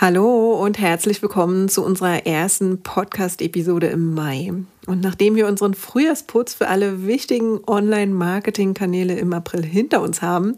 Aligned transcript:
Hallo 0.00 0.54
und 0.54 0.78
herzlich 0.78 1.22
willkommen 1.22 1.68
zu 1.68 1.84
unserer 1.84 2.26
ersten 2.26 2.82
Podcast-Episode 2.82 3.88
im 3.88 4.14
Mai. 4.14 4.52
Und 4.86 5.00
nachdem 5.00 5.36
wir 5.36 5.46
unseren 5.46 5.74
Frühjahrsputz 5.74 6.54
für 6.54 6.68
alle 6.68 7.06
wichtigen 7.06 7.60
Online-Marketing-Kanäle 7.66 9.16
im 9.16 9.32
April 9.32 9.62
hinter 9.62 10.00
uns 10.00 10.22
haben, 10.22 10.56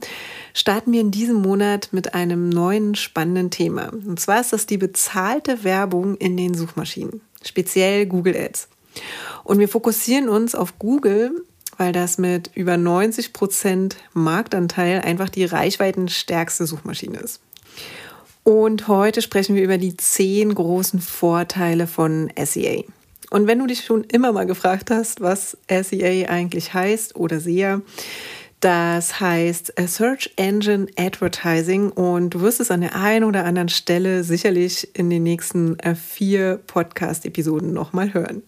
starten 0.54 0.92
wir 0.92 1.00
in 1.00 1.10
diesem 1.10 1.42
Monat 1.42 1.88
mit 1.90 2.14
einem 2.14 2.48
neuen 2.48 2.94
spannenden 2.94 3.50
Thema. 3.50 3.92
Und 3.92 4.18
zwar 4.18 4.40
ist 4.40 4.52
das 4.52 4.66
die 4.66 4.78
bezahlte 4.78 5.64
Werbung 5.64 6.16
in 6.16 6.36
den 6.36 6.54
Suchmaschinen, 6.54 7.20
speziell 7.44 8.06
Google 8.06 8.36
Ads. 8.36 8.68
Und 9.42 9.58
wir 9.58 9.68
fokussieren 9.68 10.28
uns 10.28 10.54
auf 10.54 10.78
Google, 10.78 11.42
weil 11.76 11.92
das 11.92 12.18
mit 12.18 12.50
über 12.54 12.76
90 12.76 13.32
Prozent 13.34 13.96
Marktanteil 14.14 15.00
einfach 15.00 15.28
die 15.28 15.44
reichweitenstärkste 15.44 16.66
Suchmaschine 16.66 17.18
ist. 17.18 17.40
Und 18.44 18.88
heute 18.88 19.22
sprechen 19.22 19.56
wir 19.56 19.64
über 19.64 19.78
die 19.78 19.96
zehn 19.96 20.54
großen 20.54 21.00
Vorteile 21.00 21.86
von 21.86 22.30
SEA. 22.38 22.82
Und 23.30 23.46
wenn 23.46 23.58
du 23.58 23.66
dich 23.66 23.84
schon 23.84 24.04
immer 24.04 24.32
mal 24.32 24.44
gefragt 24.44 24.90
hast, 24.90 25.22
was 25.22 25.56
SEA 25.68 26.28
eigentlich 26.28 26.74
heißt 26.74 27.16
oder 27.16 27.40
SEA, 27.40 27.80
das 28.60 29.18
heißt 29.18 29.72
Search 29.86 30.30
Engine 30.36 30.86
Advertising 30.96 31.90
und 31.90 32.30
du 32.30 32.42
wirst 32.42 32.60
es 32.60 32.70
an 32.70 32.82
der 32.82 32.94
einen 32.94 33.24
oder 33.24 33.44
anderen 33.44 33.70
Stelle 33.70 34.24
sicherlich 34.24 34.94
in 34.94 35.08
den 35.08 35.22
nächsten 35.22 35.78
äh, 35.80 35.94
vier 35.94 36.60
Podcast-Episoden 36.66 37.72
nochmal 37.72 38.12
hören. 38.12 38.42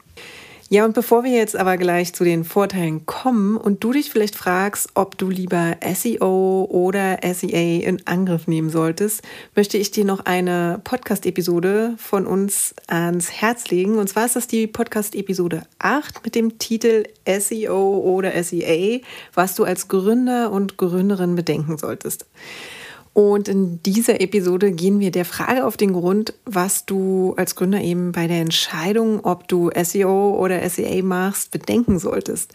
Ja, 0.69 0.84
und 0.84 0.95
bevor 0.95 1.22
wir 1.22 1.31
jetzt 1.31 1.55
aber 1.55 1.77
gleich 1.77 2.12
zu 2.12 2.25
den 2.25 2.42
Vorteilen 2.42 3.06
kommen 3.06 3.56
und 3.56 3.84
du 3.84 3.92
dich 3.92 4.11
vielleicht 4.11 4.34
fragst, 4.34 4.89
ob 4.95 5.17
du 5.17 5.31
lieber 5.31 5.77
SEO 5.95 6.67
oder 6.69 7.19
SEA 7.22 7.86
in 7.86 8.05
Angriff 8.05 8.48
nehmen 8.48 8.69
solltest, 8.69 9.22
möchte 9.55 9.78
ich 9.78 9.92
dir 9.92 10.05
noch 10.05 10.25
eine 10.25 10.81
Podcast-Episode 10.83 11.94
von 11.98 12.27
uns 12.27 12.75
ans 12.89 13.31
Herz 13.31 13.70
legen. 13.70 13.97
Und 13.97 14.09
zwar 14.09 14.27
ist 14.27 14.34
das 14.34 14.48
die 14.48 14.67
Podcast-Episode 14.67 15.62
8 15.78 16.25
mit 16.25 16.34
dem 16.34 16.59
Titel 16.59 17.05
SEO 17.28 17.98
oder 17.98 18.42
SEA, 18.42 18.98
was 19.34 19.55
du 19.55 19.62
als 19.62 19.87
Gründer 19.87 20.50
und 20.50 20.78
Gründerin 20.78 21.37
bedenken 21.37 21.78
solltest. 21.78 22.27
Und 23.17 23.48
in 23.48 23.83
dieser 23.83 24.20
Episode 24.20 24.72
gehen 24.72 25.00
wir 25.00 25.11
der 25.11 25.25
Frage 25.25 25.64
auf 25.64 25.78
den 25.78 25.95
Grund, 25.95 26.34
was 26.45 26.84
du 26.84 27.33
als 27.39 27.55
Gründer 27.55 27.81
eben 27.81 28.12
bei 28.12 28.27
der 28.27 28.42
Entscheidung, 28.42 29.25
ob 29.25 29.48
du 29.48 29.70
SEO 29.75 30.36
oder 30.39 30.69
SEA 30.69 31.03
machst, 31.03 31.50
bedenken 31.50 31.98
solltest. 31.98 32.53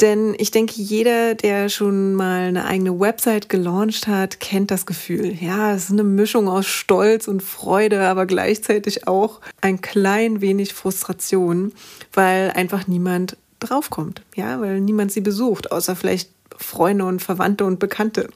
Denn 0.00 0.34
ich 0.38 0.52
denke, 0.52 0.72
jeder, 0.76 1.34
der 1.34 1.68
schon 1.68 2.14
mal 2.14 2.44
eine 2.44 2.64
eigene 2.64 2.98
Website 2.98 3.50
gelauncht 3.50 4.06
hat, 4.06 4.40
kennt 4.40 4.70
das 4.70 4.86
Gefühl. 4.86 5.36
Ja, 5.38 5.74
es 5.74 5.84
ist 5.84 5.90
eine 5.90 6.04
Mischung 6.04 6.48
aus 6.48 6.64
Stolz 6.64 7.28
und 7.28 7.42
Freude, 7.42 8.00
aber 8.08 8.24
gleichzeitig 8.24 9.06
auch 9.06 9.42
ein 9.60 9.82
klein 9.82 10.40
wenig 10.40 10.72
Frustration, 10.72 11.72
weil 12.14 12.52
einfach 12.52 12.86
niemand 12.86 13.36
draufkommt. 13.58 14.22
Ja, 14.34 14.62
weil 14.62 14.80
niemand 14.80 15.12
sie 15.12 15.20
besucht, 15.20 15.70
außer 15.70 15.94
vielleicht 15.94 16.30
Freunde 16.56 17.04
und 17.04 17.20
Verwandte 17.20 17.66
und 17.66 17.78
Bekannte. 17.78 18.30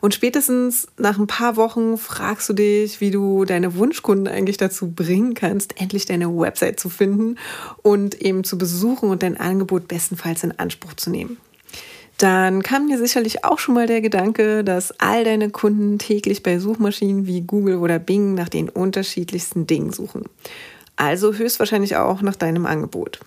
Und 0.00 0.14
spätestens 0.14 0.88
nach 0.96 1.18
ein 1.18 1.26
paar 1.26 1.56
Wochen 1.56 1.96
fragst 1.98 2.48
du 2.48 2.52
dich, 2.52 3.00
wie 3.00 3.10
du 3.10 3.44
deine 3.44 3.76
Wunschkunden 3.76 4.28
eigentlich 4.28 4.56
dazu 4.56 4.90
bringen 4.90 5.34
kannst, 5.34 5.80
endlich 5.80 6.06
deine 6.06 6.28
Website 6.36 6.80
zu 6.80 6.88
finden 6.88 7.36
und 7.82 8.20
eben 8.20 8.44
zu 8.44 8.58
besuchen 8.58 9.10
und 9.10 9.22
dein 9.22 9.36
Angebot 9.38 9.88
bestenfalls 9.88 10.44
in 10.44 10.58
Anspruch 10.58 10.94
zu 10.94 11.10
nehmen. 11.10 11.38
Dann 12.18 12.62
kam 12.62 12.88
dir 12.88 12.98
sicherlich 12.98 13.44
auch 13.44 13.58
schon 13.58 13.74
mal 13.74 13.86
der 13.86 14.00
Gedanke, 14.00 14.62
dass 14.62 14.92
all 15.00 15.24
deine 15.24 15.50
Kunden 15.50 15.98
täglich 15.98 16.42
bei 16.42 16.58
Suchmaschinen 16.58 17.26
wie 17.26 17.40
Google 17.40 17.76
oder 17.76 17.98
Bing 17.98 18.34
nach 18.34 18.48
den 18.48 18.68
unterschiedlichsten 18.68 19.66
Dingen 19.66 19.92
suchen. 19.92 20.24
Also 20.96 21.34
höchstwahrscheinlich 21.34 21.96
auch 21.96 22.22
nach 22.22 22.36
deinem 22.36 22.66
Angebot. 22.66 23.18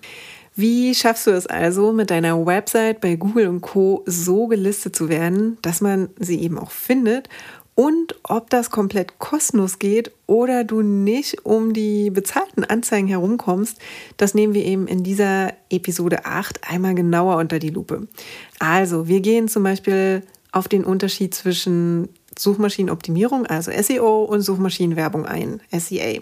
Wie 0.58 0.96
schaffst 0.96 1.28
du 1.28 1.32
es 1.32 1.46
also, 1.46 1.94
mit 1.94 2.10
deiner 2.10 2.44
Website 2.48 3.00
bei 3.00 3.16
Google 3.16 3.48
und 3.48 3.62
Co 3.62 4.02
so 4.08 4.48
gelistet 4.48 4.96
zu 4.96 5.08
werden, 5.08 5.60
dass 5.62 5.82
man 5.82 6.10
sie 6.18 6.42
eben 6.42 6.58
auch 6.58 6.72
findet? 6.72 7.30
Und 7.76 8.16
ob 8.24 8.50
das 8.50 8.72
komplett 8.72 9.20
kostenlos 9.20 9.78
geht 9.78 10.12
oder 10.26 10.64
du 10.64 10.82
nicht 10.82 11.46
um 11.46 11.74
die 11.74 12.10
bezahlten 12.10 12.64
Anzeigen 12.64 13.08
herumkommst, 13.08 13.78
das 14.18 14.34
nehmen 14.34 14.56
wir 14.56 14.66
eben 14.66 14.88
in 14.88 15.04
dieser 15.04 15.54
Episode 15.70 16.26
8 16.26 16.62
einmal 16.68 16.96
genauer 16.96 17.38
unter 17.38 17.60
die 17.60 17.70
Lupe. 17.70 18.08
Also, 18.58 19.08
wir 19.08 19.22
gehen 19.22 19.48
zum 19.50 19.62
Beispiel 19.62 20.24
auf 20.52 20.68
den 20.68 20.86
Unterschied 20.86 21.36
zwischen 21.36 22.10
Suchmaschinenoptimierung, 22.40 23.46
also 23.46 23.72
SEO 23.72 24.24
und 24.24 24.42
Suchmaschinenwerbung 24.42 25.26
ein, 25.26 25.62
SEA. 25.72 26.20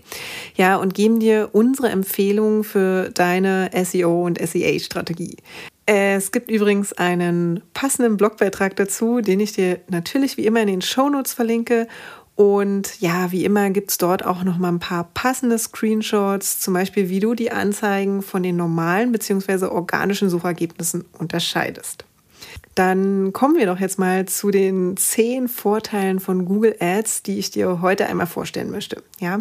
Ja, 0.56 0.78
und 0.78 0.94
geben 0.94 1.20
dir 1.20 1.50
unsere 1.54 1.90
Empfehlungen 1.90 2.64
für 2.64 3.10
deine 3.10 3.70
SEO 3.84 4.26
und 4.26 4.40
SEA-Strategie. 4.40 5.38
Es 5.88 6.32
gibt 6.32 6.50
übrigens 6.50 6.94
einen 6.94 7.62
passenden 7.74 8.18
Blogbeitrag 8.18 8.76
dazu, 8.76 9.22
den 9.22 9.40
ich 9.40 9.54
dir 9.54 9.80
natürlich 9.88 10.36
wie 10.36 10.46
immer 10.48 10.62
in 10.62 10.68
den 10.68 10.82
Shownotes 10.82 11.34
verlinke. 11.34 11.88
Und 12.36 13.00
ja, 13.00 13.32
wie 13.32 13.46
immer 13.46 13.70
gibt 13.70 13.92
es 13.92 13.98
dort 13.98 14.26
auch 14.26 14.44
noch 14.44 14.58
mal 14.58 14.70
ein 14.70 14.80
paar 14.80 15.10
passende 15.14 15.58
Screenshots, 15.58 16.60
zum 16.60 16.74
Beispiel 16.74 17.10
wie 17.10 17.20
du 17.20 17.34
die 17.34 17.52
Anzeigen 17.52 18.22
von 18.22 18.44
den 18.44 18.58
normalen 18.58 19.12
bzw. 19.12 19.68
organischen 19.68 20.30
Suchergebnissen 20.30 21.06
unterscheidest. 21.18 22.05
Dann 22.76 23.32
kommen 23.32 23.56
wir 23.56 23.66
doch 23.66 23.80
jetzt 23.80 23.98
mal 23.98 24.26
zu 24.26 24.52
den 24.52 24.98
zehn 24.98 25.48
Vorteilen 25.48 26.20
von 26.20 26.44
Google 26.46 26.76
Ads, 26.80 27.24
die 27.24 27.40
ich 27.40 27.50
dir 27.50 27.82
heute 27.82 28.06
einmal 28.08 28.28
vorstellen 28.28 28.70
möchte. 28.70 29.02
Ja, 29.20 29.40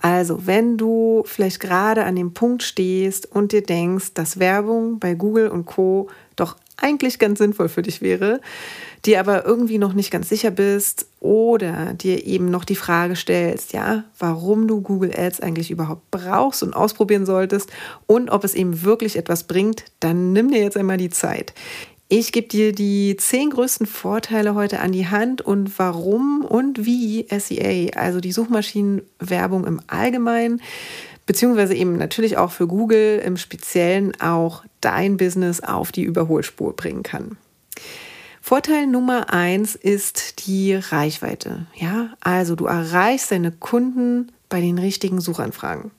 also 0.00 0.46
wenn 0.46 0.76
du 0.76 1.24
vielleicht 1.26 1.58
gerade 1.58 2.04
an 2.04 2.14
dem 2.14 2.34
Punkt 2.34 2.62
stehst 2.62 3.26
und 3.26 3.50
dir 3.50 3.62
denkst, 3.62 4.14
dass 4.14 4.38
Werbung 4.38 5.00
bei 5.00 5.14
Google 5.14 5.48
und 5.48 5.66
Co. 5.66 6.08
doch 6.36 6.56
eigentlich 6.76 7.18
ganz 7.18 7.38
sinnvoll 7.38 7.68
für 7.68 7.82
dich 7.82 8.00
wäre, 8.00 8.40
dir 9.04 9.20
aber 9.20 9.44
irgendwie 9.44 9.78
noch 9.78 9.92
nicht 9.92 10.10
ganz 10.10 10.28
sicher 10.28 10.52
bist 10.52 11.06
oder 11.20 11.94
dir 11.94 12.24
eben 12.24 12.50
noch 12.50 12.64
die 12.64 12.76
Frage 12.76 13.16
stellst, 13.16 13.72
ja, 13.72 14.04
warum 14.18 14.68
du 14.68 14.80
Google 14.80 15.12
Ads 15.16 15.40
eigentlich 15.40 15.70
überhaupt 15.72 16.10
brauchst 16.12 16.62
und 16.62 16.74
ausprobieren 16.74 17.26
solltest 17.26 17.70
und 18.06 18.30
ob 18.30 18.44
es 18.44 18.54
eben 18.54 18.82
wirklich 18.82 19.16
etwas 19.16 19.44
bringt, 19.44 19.84
dann 19.98 20.32
nimm 20.32 20.50
dir 20.50 20.60
jetzt 20.60 20.76
einmal 20.76 20.98
die 20.98 21.10
Zeit. 21.10 21.52
Ich 22.10 22.32
gebe 22.32 22.48
dir 22.48 22.72
die 22.72 23.18
zehn 23.18 23.50
größten 23.50 23.86
Vorteile 23.86 24.54
heute 24.54 24.80
an 24.80 24.92
die 24.92 25.08
Hand 25.08 25.42
und 25.42 25.78
warum 25.78 26.42
und 26.42 26.86
wie 26.86 27.26
SEA, 27.28 27.90
also 27.98 28.20
die 28.20 28.32
Suchmaschinenwerbung 28.32 29.66
im 29.66 29.82
Allgemeinen, 29.88 30.62
beziehungsweise 31.26 31.74
eben 31.74 31.98
natürlich 31.98 32.38
auch 32.38 32.50
für 32.50 32.66
Google 32.66 33.20
im 33.22 33.36
Speziellen 33.36 34.18
auch 34.22 34.64
dein 34.80 35.18
Business 35.18 35.60
auf 35.60 35.92
die 35.92 36.02
Überholspur 36.02 36.74
bringen 36.74 37.02
kann. 37.02 37.36
Vorteil 38.40 38.86
Nummer 38.86 39.30
eins 39.30 39.74
ist 39.74 40.46
die 40.46 40.76
Reichweite. 40.76 41.66
Ja, 41.74 42.14
also 42.20 42.54
du 42.54 42.64
erreichst 42.64 43.32
deine 43.32 43.52
Kunden 43.52 44.32
bei 44.48 44.62
den 44.62 44.78
richtigen 44.78 45.20
Suchanfragen. 45.20 45.90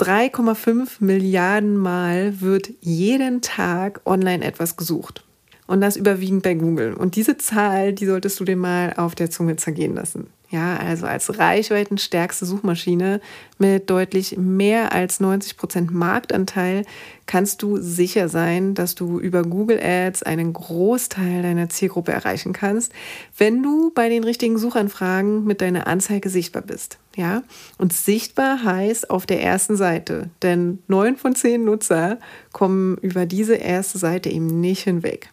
3,5 0.00 0.92
Milliarden 1.00 1.76
Mal 1.76 2.40
wird 2.40 2.70
jeden 2.80 3.42
Tag 3.42 4.00
online 4.06 4.42
etwas 4.42 4.78
gesucht 4.78 5.24
und 5.66 5.80
das 5.80 5.96
überwiegend 5.96 6.42
bei 6.42 6.54
Google. 6.54 6.94
Und 6.94 7.16
diese 7.16 7.38
Zahl, 7.38 7.92
die 7.92 8.06
solltest 8.06 8.38
du 8.40 8.44
dir 8.44 8.56
mal 8.56 8.94
auf 8.96 9.14
der 9.14 9.30
Zunge 9.30 9.56
zergehen 9.56 9.94
lassen. 9.94 10.26
Ja, 10.52 10.76
also 10.76 11.06
als 11.06 11.38
reichweitenstärkste 11.38 12.44
Suchmaschine 12.44 13.22
mit 13.56 13.88
deutlich 13.88 14.36
mehr 14.36 14.92
als 14.92 15.18
90 15.18 15.56
Prozent 15.56 15.94
Marktanteil 15.94 16.84
kannst 17.24 17.62
du 17.62 17.78
sicher 17.78 18.28
sein, 18.28 18.74
dass 18.74 18.94
du 18.94 19.18
über 19.18 19.44
Google 19.44 19.80
Ads 19.82 20.22
einen 20.24 20.52
Großteil 20.52 21.40
deiner 21.40 21.70
Zielgruppe 21.70 22.12
erreichen 22.12 22.52
kannst, 22.52 22.92
wenn 23.38 23.62
du 23.62 23.92
bei 23.94 24.10
den 24.10 24.24
richtigen 24.24 24.58
Suchanfragen 24.58 25.44
mit 25.44 25.62
deiner 25.62 25.86
Anzeige 25.86 26.28
sichtbar 26.28 26.62
bist. 26.62 26.98
Ja, 27.16 27.44
und 27.78 27.94
sichtbar 27.94 28.62
heißt 28.62 29.08
auf 29.08 29.24
der 29.24 29.42
ersten 29.42 29.76
Seite, 29.76 30.28
denn 30.42 30.80
neun 30.86 31.16
von 31.16 31.34
zehn 31.34 31.64
Nutzer 31.64 32.18
kommen 32.52 32.98
über 32.98 33.24
diese 33.24 33.54
erste 33.54 33.96
Seite 33.96 34.28
eben 34.28 34.60
nicht 34.60 34.82
hinweg. 34.82 35.31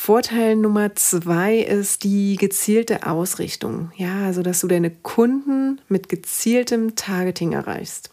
Vorteil 0.00 0.54
Nummer 0.54 0.94
zwei 0.94 1.58
ist 1.58 2.04
die 2.04 2.36
gezielte 2.36 3.04
Ausrichtung. 3.04 3.90
Ja, 3.96 4.24
also 4.24 4.42
dass 4.42 4.60
du 4.60 4.68
deine 4.68 4.90
Kunden 4.90 5.80
mit 5.88 6.08
gezieltem 6.08 6.94
Targeting 6.94 7.52
erreichst. 7.52 8.10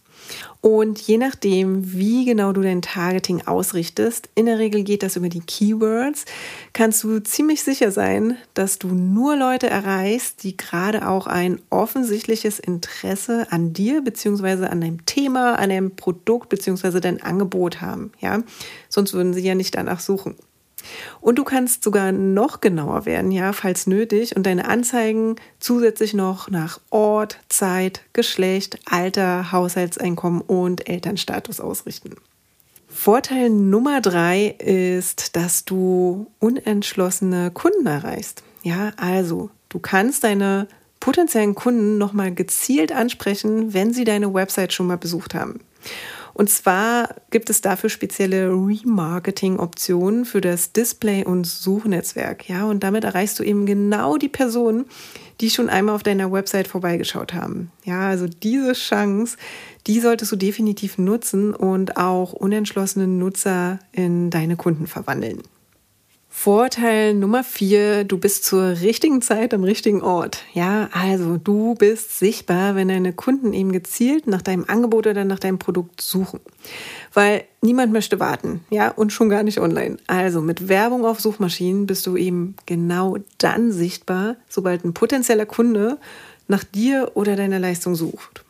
Und 0.61 0.99
je 0.99 1.17
nachdem, 1.17 1.93
wie 1.93 2.25
genau 2.25 2.53
du 2.53 2.61
dein 2.61 2.81
Targeting 2.81 3.43
ausrichtest, 3.45 4.29
in 4.33 4.47
der 4.47 4.57
Regel 4.57 4.83
geht 4.83 5.03
das 5.03 5.15
über 5.15 5.29
die 5.29 5.41
Keywords, 5.41 6.25
kannst 6.73 7.03
du 7.03 7.19
ziemlich 7.19 7.63
sicher 7.63 7.91
sein, 7.91 8.35
dass 8.55 8.79
du 8.79 8.87
nur 8.87 9.37
Leute 9.37 9.69
erreichst, 9.69 10.43
die 10.43 10.57
gerade 10.57 11.07
auch 11.07 11.27
ein 11.27 11.61
offensichtliches 11.69 12.59
Interesse 12.59 13.47
an 13.51 13.73
dir 13.73 14.01
bzw. 14.01 14.65
an 14.65 14.81
deinem 14.81 15.05
Thema, 15.05 15.59
an 15.59 15.69
deinem 15.69 15.95
Produkt 15.95 16.49
bzw. 16.49 16.99
dein 16.99 17.21
Angebot 17.21 17.79
haben. 17.79 18.11
Ja? 18.19 18.41
Sonst 18.89 19.13
würden 19.13 19.35
sie 19.35 19.45
ja 19.45 19.53
nicht 19.53 19.75
danach 19.75 19.99
suchen. 19.99 20.35
Und 21.21 21.37
du 21.37 21.43
kannst 21.43 21.83
sogar 21.83 22.11
noch 22.11 22.61
genauer 22.61 23.05
werden, 23.05 23.31
ja, 23.31 23.53
falls 23.53 23.87
nötig, 23.87 24.35
und 24.35 24.45
deine 24.45 24.67
Anzeigen 24.67 25.35
zusätzlich 25.59 26.13
noch 26.13 26.49
nach 26.49 26.79
Ort, 26.89 27.39
Zeit, 27.49 28.01
Geschlecht, 28.13 28.79
Alter, 28.85 29.51
Haushaltseinkommen 29.51 30.41
und 30.41 30.89
Elternstatus 30.89 31.59
ausrichten. 31.59 32.15
Vorteil 32.87 33.49
Nummer 33.49 33.99
drei 33.99 34.55
ist, 34.57 35.35
dass 35.35 35.65
du 35.65 36.27
unentschlossene 36.39 37.51
Kunden 37.51 37.85
erreichst. 37.85 38.41
Ja, 38.63 38.93
also 38.97 39.49
du 39.69 39.79
kannst 39.79 40.23
deine 40.23 40.67
potenziellen 41.01 41.55
Kunden 41.55 41.97
nochmal 41.97 42.33
gezielt 42.33 42.91
ansprechen, 42.91 43.73
wenn 43.73 43.93
sie 43.93 44.05
deine 44.05 44.33
Website 44.33 44.73
schon 44.73 44.87
mal 44.87 44.97
besucht 44.97 45.35
haben. 45.35 45.59
Und 46.35 46.49
zwar 46.49 47.15
gibt 47.31 47.49
es 47.49 47.61
dafür 47.61 47.89
spezielle 47.89 48.49
Remarketing-Optionen 48.49 50.25
für 50.25 50.41
das 50.41 50.73
Display- 50.73 51.23
und 51.23 51.47
Suchnetzwerk. 51.47 52.49
Ja, 52.49 52.65
und 52.65 52.83
damit 52.83 53.05
erreichst 53.05 53.39
du 53.39 53.43
eben 53.43 53.65
genau 53.65 54.17
die 54.17 54.27
Personen, 54.27 54.83
die 55.39 55.49
schon 55.49 55.69
einmal 55.69 55.95
auf 55.95 56.03
deiner 56.03 56.33
Website 56.33 56.67
vorbeigeschaut 56.67 57.33
haben. 57.33 57.71
Ja, 57.85 58.09
also 58.09 58.27
diese 58.27 58.73
Chance, 58.73 59.37
die 59.87 60.01
solltest 60.01 60.33
du 60.33 60.35
definitiv 60.35 60.97
nutzen 60.97 61.53
und 61.53 61.95
auch 61.95 62.33
unentschlossene 62.33 63.07
Nutzer 63.07 63.79
in 63.93 64.29
deine 64.29 64.57
Kunden 64.57 64.87
verwandeln. 64.87 65.41
Vorteil 66.37 67.15
Nummer 67.15 67.43
vier, 67.43 68.03
du 68.03 68.19
bist 68.19 68.43
zur 68.43 68.81
richtigen 68.81 69.21
Zeit 69.23 69.53
am 69.53 69.63
richtigen 69.63 70.03
Ort. 70.03 70.43
Ja, 70.53 70.89
also 70.91 71.37
du 71.37 71.73
bist 71.73 72.19
sichtbar, 72.19 72.75
wenn 72.75 72.89
deine 72.89 73.13
Kunden 73.13 73.51
eben 73.53 73.71
gezielt 73.71 74.27
nach 74.27 74.43
deinem 74.43 74.65
Angebot 74.67 75.07
oder 75.07 75.25
nach 75.25 75.39
deinem 75.39 75.57
Produkt 75.57 76.01
suchen. 76.01 76.41
Weil 77.13 77.45
niemand 77.61 77.93
möchte 77.93 78.19
warten, 78.19 78.63
ja, 78.69 78.89
und 78.91 79.11
schon 79.11 79.29
gar 79.29 79.41
nicht 79.41 79.59
online. 79.59 79.97
Also 80.05 80.41
mit 80.41 80.67
Werbung 80.67 81.03
auf 81.03 81.19
Suchmaschinen 81.19 81.87
bist 81.87 82.05
du 82.05 82.15
eben 82.15 82.55
genau 82.67 83.17
dann 83.39 83.71
sichtbar, 83.71 84.35
sobald 84.47 84.83
ein 84.83 84.93
potenzieller 84.93 85.47
Kunde 85.47 85.97
nach 86.47 86.63
dir 86.63 87.13
oder 87.15 87.37
deiner 87.37 87.59
Leistung 87.59 87.95
sucht. 87.95 88.44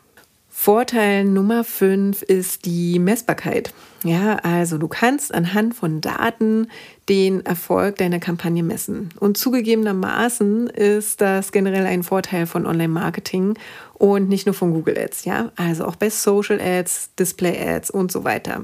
Vorteil 0.58 1.24
Nummer 1.24 1.62
5 1.62 2.22
ist 2.22 2.64
die 2.64 2.98
Messbarkeit. 2.98 3.72
Ja, 4.02 4.36
also 4.36 4.78
du 4.78 4.88
kannst 4.88 5.32
anhand 5.32 5.76
von 5.76 6.00
Daten 6.00 6.68
den 7.08 7.44
Erfolg 7.46 7.96
deiner 7.96 8.18
Kampagne 8.18 8.64
messen. 8.64 9.10
Und 9.20 9.36
zugegebenermaßen 9.36 10.68
ist 10.68 11.20
das 11.20 11.52
generell 11.52 11.86
ein 11.86 12.02
Vorteil 12.02 12.46
von 12.46 12.66
Online-Marketing 12.66 13.56
und 13.94 14.28
nicht 14.28 14.46
nur 14.46 14.54
von 14.54 14.72
Google 14.72 14.98
Ads. 14.98 15.24
Ja, 15.26 15.52
also 15.54 15.84
auch 15.84 15.94
bei 15.94 16.10
Social 16.10 16.60
Ads, 16.60 17.10
Display 17.16 17.56
Ads 17.56 17.90
und 17.90 18.10
so 18.10 18.24
weiter. 18.24 18.62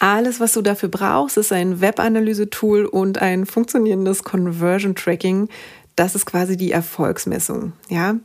Alles, 0.00 0.40
was 0.40 0.54
du 0.54 0.62
dafür 0.62 0.88
brauchst, 0.88 1.36
ist 1.36 1.52
ein 1.52 1.80
Web-Analyse-Tool 1.80 2.86
und 2.86 3.18
ein 3.18 3.46
funktionierendes 3.46 4.24
Conversion-Tracking. 4.24 5.48
Das 5.96 6.14
ist 6.14 6.24
quasi 6.24 6.56
die 6.56 6.72
Erfolgsmessung. 6.72 7.74
Ja, 7.90 8.16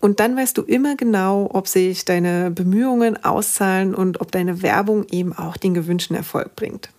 und 0.00 0.20
dann 0.20 0.36
weißt 0.36 0.56
du 0.58 0.62
immer 0.62 0.96
genau, 0.96 1.48
ob 1.52 1.68
sich 1.68 2.04
deine 2.04 2.50
Bemühungen 2.50 3.22
auszahlen 3.22 3.94
und 3.94 4.20
ob 4.20 4.32
deine 4.32 4.62
Werbung 4.62 5.06
eben 5.10 5.32
auch 5.32 5.56
den 5.56 5.74
gewünschten 5.74 6.16
Erfolg 6.16 6.56
bringt. 6.56 6.90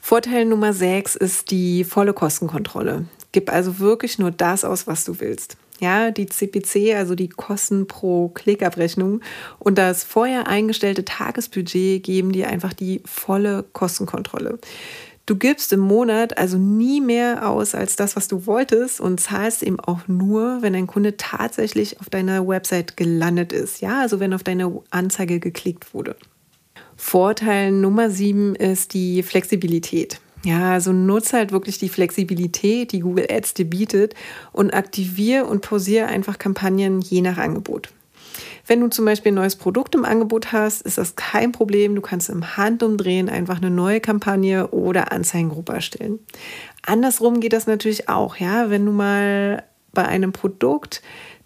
Vorteil 0.00 0.44
Nummer 0.44 0.72
6 0.72 1.16
ist 1.16 1.50
die 1.50 1.84
volle 1.84 2.12
Kostenkontrolle. 2.12 3.04
Gib 3.32 3.52
also 3.52 3.78
wirklich 3.78 4.18
nur 4.18 4.30
das 4.30 4.64
aus, 4.64 4.86
was 4.86 5.04
du 5.04 5.20
willst. 5.20 5.56
Ja, 5.78 6.10
die 6.10 6.26
CPC, 6.26 6.94
also 6.94 7.14
die 7.14 7.28
Kosten 7.30 7.86
pro 7.86 8.28
Klickabrechnung 8.28 9.22
und 9.58 9.78
das 9.78 10.04
vorher 10.04 10.46
eingestellte 10.46 11.06
Tagesbudget 11.06 12.02
geben 12.02 12.32
dir 12.32 12.48
einfach 12.48 12.74
die 12.74 13.00
volle 13.06 13.64
Kostenkontrolle. 13.72 14.58
Du 15.30 15.36
gibst 15.36 15.72
im 15.72 15.78
Monat 15.78 16.38
also 16.38 16.58
nie 16.58 17.00
mehr 17.00 17.48
aus 17.48 17.76
als 17.76 17.94
das, 17.94 18.16
was 18.16 18.26
du 18.26 18.46
wolltest 18.46 19.00
und 19.00 19.20
zahlst 19.20 19.62
eben 19.62 19.78
auch 19.78 20.08
nur, 20.08 20.60
wenn 20.60 20.74
ein 20.74 20.88
Kunde 20.88 21.16
tatsächlich 21.18 22.00
auf 22.00 22.10
deiner 22.10 22.48
Website 22.48 22.96
gelandet 22.96 23.52
ist. 23.52 23.80
Ja, 23.80 24.00
also 24.00 24.18
wenn 24.18 24.34
auf 24.34 24.42
deine 24.42 24.82
Anzeige 24.90 25.38
geklickt 25.38 25.94
wurde. 25.94 26.16
Vorteil 26.96 27.70
Nummer 27.70 28.10
sieben 28.10 28.56
ist 28.56 28.92
die 28.92 29.22
Flexibilität. 29.22 30.20
Ja, 30.42 30.72
also 30.72 30.92
nutze 30.92 31.36
halt 31.36 31.52
wirklich 31.52 31.78
die 31.78 31.90
Flexibilität, 31.90 32.90
die 32.90 32.98
Google 32.98 33.28
Ads 33.30 33.54
dir 33.54 33.70
bietet 33.70 34.14
und 34.50 34.74
aktiviere 34.74 35.44
und 35.44 35.62
pausiere 35.62 36.06
einfach 36.06 36.38
Kampagnen 36.38 37.00
je 37.02 37.20
nach 37.20 37.38
Angebot. 37.38 37.90
Wenn 38.70 38.82
du 38.82 38.86
zum 38.86 39.04
Beispiel 39.04 39.32
ein 39.32 39.34
neues 39.34 39.56
Produkt 39.56 39.96
im 39.96 40.04
Angebot 40.04 40.52
hast, 40.52 40.82
ist 40.82 40.96
das 40.96 41.16
kein 41.16 41.50
Problem. 41.50 41.96
Du 41.96 42.00
kannst 42.00 42.30
im 42.30 42.56
Handumdrehen 42.56 43.28
einfach 43.28 43.56
eine 43.56 43.68
neue 43.68 43.98
Kampagne 43.98 44.68
oder 44.68 45.10
Anzeigengruppe 45.10 45.72
erstellen. 45.72 46.20
Andersrum 46.86 47.40
geht 47.40 47.52
das 47.52 47.66
natürlich 47.66 48.08
auch, 48.08 48.36
ja. 48.36 48.70
Wenn 48.70 48.86
du 48.86 48.92
mal 48.92 49.64
bei 49.92 50.06
einem 50.06 50.30
Produkt 50.30 51.02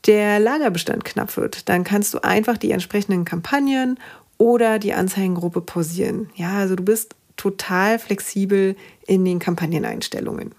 der 0.06 0.38
Lagerbestand 0.38 1.06
knapp 1.06 1.34
wird, 1.38 1.70
dann 1.70 1.82
kannst 1.82 2.12
du 2.12 2.22
einfach 2.22 2.58
die 2.58 2.72
entsprechenden 2.72 3.24
Kampagnen 3.24 3.98
oder 4.36 4.78
die 4.78 4.92
Anzeigengruppe 4.92 5.62
pausieren. 5.62 6.28
Ja, 6.34 6.58
also 6.58 6.76
du 6.76 6.84
bist 6.84 7.14
total 7.38 7.98
flexibel 7.98 8.76
in 9.06 9.24
den 9.24 9.38
Kampagneneinstellungen. 9.38 10.54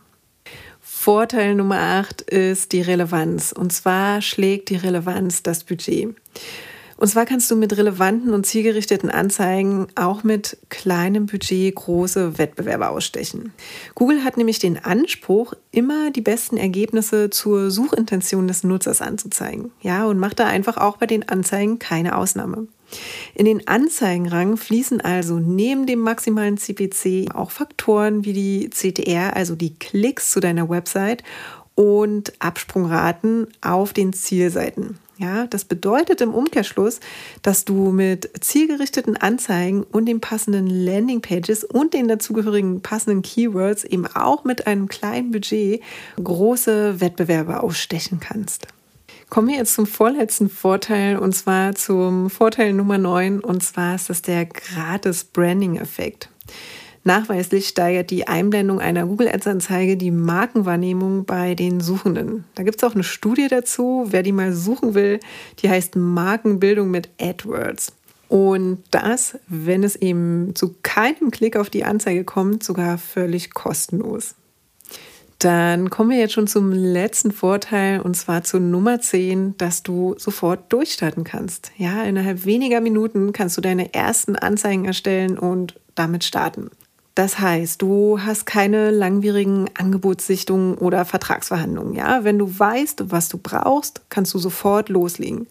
Vorteil 1.05 1.53
Nummer 1.53 1.77
8 1.77 2.21
ist 2.21 2.71
die 2.71 2.81
Relevanz. 2.81 3.51
Und 3.51 3.71
zwar 3.71 4.23
schlägt 4.23 4.71
die 4.71 4.75
Relevanz 4.75 5.43
das 5.43 5.63
Budget. 5.63 6.15
Und 6.97 7.07
zwar 7.07 7.27
kannst 7.27 7.51
du 7.51 7.55
mit 7.55 7.77
relevanten 7.77 8.33
und 8.33 8.47
zielgerichteten 8.47 9.11
Anzeigen 9.11 9.85
auch 9.93 10.23
mit 10.23 10.57
kleinem 10.69 11.27
Budget 11.27 11.75
große 11.75 12.39
Wettbewerber 12.39 12.89
ausstechen. 12.89 13.53
Google 13.93 14.23
hat 14.23 14.37
nämlich 14.37 14.57
den 14.57 14.83
Anspruch, 14.83 15.53
immer 15.69 16.09
die 16.09 16.21
besten 16.21 16.57
Ergebnisse 16.57 17.29
zur 17.29 17.69
Suchintention 17.69 18.47
des 18.47 18.63
Nutzers 18.63 19.03
anzuzeigen. 19.03 19.71
Ja, 19.81 20.07
und 20.07 20.17
macht 20.17 20.39
da 20.39 20.47
einfach 20.47 20.77
auch 20.77 20.97
bei 20.97 21.05
den 21.05 21.29
Anzeigen 21.29 21.77
keine 21.77 22.17
Ausnahme. 22.17 22.65
In 23.33 23.45
den 23.45 23.67
Anzeigenrang 23.67 24.57
fließen 24.57 25.01
also 25.01 25.39
neben 25.39 25.85
dem 25.85 25.99
maximalen 25.99 26.57
CPC 26.57 27.33
auch 27.33 27.51
Faktoren 27.51 28.25
wie 28.25 28.33
die 28.33 28.69
CTR, 28.69 29.35
also 29.35 29.55
die 29.55 29.75
Klicks 29.75 30.31
zu 30.31 30.39
deiner 30.39 30.69
Website 30.69 31.23
und 31.75 32.33
Absprungraten 32.39 33.47
auf 33.61 33.93
den 33.93 34.13
Zielseiten. 34.13 34.97
Ja, 35.17 35.47
das 35.47 35.63
bedeutet 35.63 36.19
im 36.19 36.33
Umkehrschluss, 36.33 36.99
dass 37.41 37.63
du 37.63 37.91
mit 37.91 38.29
zielgerichteten 38.41 39.15
Anzeigen 39.15 39.83
und 39.83 40.07
den 40.07 40.19
passenden 40.19 40.67
Landingpages 40.67 41.63
und 41.63 41.93
den 41.93 42.09
dazugehörigen 42.09 42.81
passenden 42.81 43.21
Keywords 43.21 43.85
eben 43.85 44.07
auch 44.07 44.43
mit 44.43 44.67
einem 44.67 44.89
kleinen 44.89 45.31
Budget 45.31 45.81
große 46.21 46.99
Wettbewerber 46.99 47.63
ausstechen 47.63 48.19
kannst. 48.19 48.67
Kommen 49.35 49.49
wir 49.49 49.57
jetzt 49.57 49.73
zum 49.73 49.85
vorletzten 49.85 50.47
Vorteil 50.47 51.19
und 51.19 51.33
zwar 51.33 51.75
zum 51.75 52.29
Vorteil 52.29 52.71
Nummer 52.71 52.97
9 52.97 53.41
und 53.41 53.61
zwar 53.61 53.95
ist 53.95 54.09
das 54.09 54.21
der 54.21 54.45
gratis 54.45 55.25
Branding-Effekt. 55.25 56.29
Nachweislich 57.03 57.67
steigert 57.67 58.11
die 58.11 58.29
Einblendung 58.29 58.79
einer 58.79 59.05
Google 59.05 59.27
Ads-Anzeige 59.27 59.97
die 59.97 60.11
Markenwahrnehmung 60.11 61.25
bei 61.25 61.53
den 61.53 61.81
Suchenden. 61.81 62.45
Da 62.55 62.63
gibt 62.63 62.77
es 62.77 62.83
auch 62.85 62.93
eine 62.93 63.03
Studie 63.03 63.49
dazu, 63.49 64.05
wer 64.07 64.23
die 64.23 64.31
mal 64.31 64.53
suchen 64.53 64.93
will, 64.93 65.19
die 65.59 65.69
heißt 65.69 65.97
Markenbildung 65.97 66.89
mit 66.89 67.09
AdWords. 67.19 67.91
Und 68.29 68.83
das, 68.91 69.37
wenn 69.49 69.83
es 69.83 69.97
eben 69.97 70.55
zu 70.55 70.77
keinem 70.81 71.29
Klick 71.31 71.57
auf 71.57 71.69
die 71.69 71.83
Anzeige 71.83 72.23
kommt, 72.23 72.63
sogar 72.63 72.97
völlig 72.97 73.53
kostenlos. 73.53 74.35
Dann 75.39 75.89
kommen 75.89 76.11
wir 76.11 76.17
jetzt 76.17 76.33
schon 76.33 76.47
zum 76.47 76.71
letzten 76.71 77.31
Vorteil 77.31 77.99
und 77.99 78.15
zwar 78.15 78.43
zu 78.43 78.59
Nummer 78.59 79.01
10, 79.01 79.57
dass 79.57 79.83
du 79.83 80.15
sofort 80.17 80.71
durchstarten 80.71 81.23
kannst. 81.23 81.71
Ja, 81.77 82.03
innerhalb 82.03 82.45
weniger 82.45 82.79
Minuten 82.79 83.33
kannst 83.33 83.57
du 83.57 83.61
deine 83.61 83.93
ersten 83.93 84.35
Anzeigen 84.35 84.85
erstellen 84.85 85.37
und 85.37 85.79
damit 85.95 86.23
starten. 86.23 86.69
Das 87.15 87.39
heißt, 87.39 87.81
du 87.81 88.19
hast 88.21 88.45
keine 88.45 88.91
langwierigen 88.91 89.69
Angebotssichtungen 89.73 90.75
oder 90.75 91.05
Vertragsverhandlungen. 91.05 91.95
Ja, 91.95 92.25
wenn 92.25 92.37
du 92.37 92.59
weißt, 92.59 93.09
was 93.09 93.29
du 93.29 93.37
brauchst, 93.37 94.01
kannst 94.09 94.33
du 94.33 94.37
sofort 94.37 94.89
loslegen. 94.89 95.47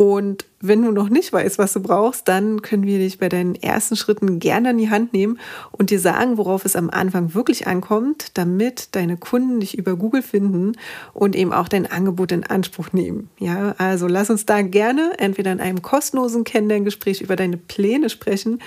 Und 0.00 0.44
wenn 0.60 0.82
du 0.82 0.92
noch 0.92 1.08
nicht 1.08 1.32
weißt, 1.32 1.58
was 1.58 1.72
du 1.72 1.80
brauchst, 1.80 2.28
dann 2.28 2.62
können 2.62 2.84
wir 2.84 2.98
dich 2.98 3.18
bei 3.18 3.28
deinen 3.28 3.56
ersten 3.56 3.96
Schritten 3.96 4.38
gerne 4.38 4.68
an 4.68 4.78
die 4.78 4.90
Hand 4.90 5.12
nehmen 5.12 5.40
und 5.72 5.90
dir 5.90 5.98
sagen, 5.98 6.38
worauf 6.38 6.64
es 6.64 6.76
am 6.76 6.88
Anfang 6.88 7.34
wirklich 7.34 7.66
ankommt, 7.66 8.38
damit 8.38 8.94
deine 8.94 9.16
Kunden 9.16 9.58
dich 9.58 9.76
über 9.76 9.96
Google 9.96 10.22
finden 10.22 10.76
und 11.14 11.34
eben 11.34 11.52
auch 11.52 11.66
dein 11.66 11.90
Angebot 11.90 12.30
in 12.30 12.44
Anspruch 12.44 12.92
nehmen. 12.92 13.28
Ja, 13.40 13.74
also 13.78 14.06
lass 14.06 14.30
uns 14.30 14.46
da 14.46 14.62
gerne 14.62 15.14
entweder 15.18 15.50
in 15.50 15.60
einem 15.60 15.82
kostenlosen 15.82 16.44
Kennenlerngespräch 16.44 17.20
über 17.20 17.34
deine 17.34 17.56
Pläne 17.56 18.08
sprechen 18.08 18.60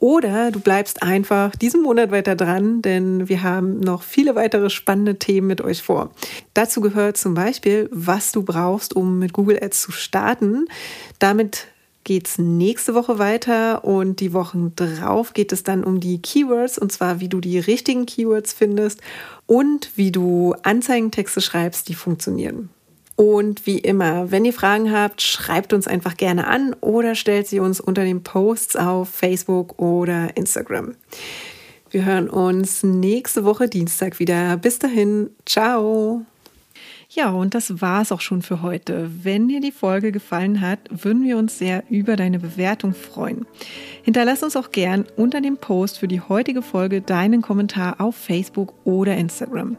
oder 0.00 0.50
du 0.50 0.60
bleibst 0.60 1.02
einfach 1.02 1.54
diesen 1.56 1.82
Monat 1.82 2.10
weiter 2.10 2.36
dran, 2.36 2.82
denn 2.82 3.28
wir 3.28 3.42
haben 3.42 3.80
noch 3.80 4.02
viele 4.02 4.34
weitere 4.34 4.70
spannende 4.70 5.18
Themen 5.18 5.46
mit 5.46 5.60
euch 5.60 5.82
vor. 5.82 6.10
Dazu 6.54 6.80
gehört 6.80 7.16
zum 7.16 7.34
Beispiel, 7.34 7.88
was 7.92 8.32
du 8.32 8.42
brauchst, 8.42 8.94
um 8.94 9.18
mit 9.18 9.32
Google 9.32 9.58
Ads 9.62 9.82
zu 9.82 9.92
starten. 9.92 10.66
Damit 11.18 11.66
geht 12.04 12.28
es 12.28 12.38
nächste 12.38 12.94
Woche 12.94 13.18
weiter 13.18 13.84
und 13.84 14.20
die 14.20 14.32
Wochen 14.32 14.72
drauf 14.76 15.34
geht 15.34 15.50
es 15.50 15.64
dann 15.64 15.82
um 15.82 15.98
die 15.98 16.22
Keywords 16.22 16.78
und 16.78 16.92
zwar, 16.92 17.18
wie 17.18 17.28
du 17.28 17.40
die 17.40 17.58
richtigen 17.58 18.06
Keywords 18.06 18.52
findest 18.52 19.00
und 19.46 19.90
wie 19.96 20.12
du 20.12 20.54
Anzeigentexte 20.62 21.40
schreibst, 21.40 21.88
die 21.88 21.94
funktionieren. 21.94 22.70
Und 23.16 23.66
wie 23.66 23.78
immer, 23.78 24.30
wenn 24.30 24.44
ihr 24.44 24.52
Fragen 24.52 24.92
habt, 24.92 25.22
schreibt 25.22 25.72
uns 25.72 25.88
einfach 25.88 26.18
gerne 26.18 26.46
an 26.46 26.74
oder 26.82 27.14
stellt 27.14 27.48
sie 27.48 27.60
uns 27.60 27.80
unter 27.80 28.04
den 28.04 28.22
Posts 28.22 28.76
auf 28.76 29.08
Facebook 29.08 29.80
oder 29.80 30.36
Instagram. 30.36 30.94
Wir 31.90 32.04
hören 32.04 32.28
uns 32.28 32.82
nächste 32.82 33.44
Woche 33.44 33.68
Dienstag 33.68 34.18
wieder. 34.18 34.58
Bis 34.58 34.78
dahin, 34.78 35.30
ciao. 35.46 36.26
Ja, 37.08 37.30
und 37.30 37.54
das 37.54 37.80
war 37.80 38.02
es 38.02 38.12
auch 38.12 38.20
schon 38.20 38.42
für 38.42 38.60
heute. 38.60 39.08
Wenn 39.22 39.48
dir 39.48 39.60
die 39.60 39.72
Folge 39.72 40.12
gefallen 40.12 40.60
hat, 40.60 40.80
würden 40.90 41.22
wir 41.22 41.38
uns 41.38 41.56
sehr 41.56 41.84
über 41.88 42.16
deine 42.16 42.38
Bewertung 42.38 42.92
freuen. 42.92 43.46
Hinterlass 44.02 44.42
uns 44.42 44.56
auch 44.56 44.72
gern 44.72 45.06
unter 45.16 45.40
dem 45.40 45.56
Post 45.56 45.98
für 45.98 46.08
die 46.08 46.20
heutige 46.20 46.60
Folge 46.60 47.00
deinen 47.00 47.40
Kommentar 47.40 48.00
auf 48.00 48.16
Facebook 48.16 48.74
oder 48.84 49.16
Instagram. 49.16 49.78